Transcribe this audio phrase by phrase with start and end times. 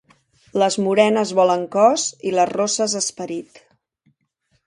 [0.61, 3.61] Les morenes volen cos i les rosses esperit.